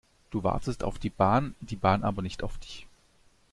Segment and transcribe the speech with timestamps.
[0.31, 2.87] Du wartest auf die Bahn, die Bahn aber nicht auf dich.